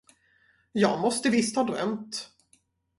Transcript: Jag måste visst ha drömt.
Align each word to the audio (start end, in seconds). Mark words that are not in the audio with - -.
Jag 0.71 0.99
måste 0.99 1.29
visst 1.29 1.55
ha 1.55 1.63
drömt. 1.63 2.29